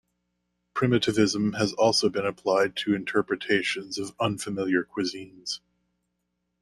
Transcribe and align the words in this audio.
Primitivism 0.73 1.53
has 1.59 1.73
also 1.73 2.09
been 2.09 2.25
applied 2.25 2.75
to 2.75 2.95
interpretations 2.95 3.99
of 3.99 4.15
unfamiliar 4.19 4.83
cuisines. 4.83 5.59